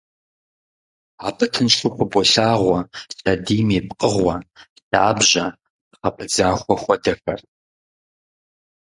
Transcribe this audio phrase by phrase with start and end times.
[1.27, 2.79] Абы тыншу хыболъагъуэ
[3.17, 4.35] лъэдийм и пкъыгъуэ,
[4.89, 5.45] лъабжьэ,
[5.91, 7.39] пхъэ пыдзахуэ хуэдэхэр.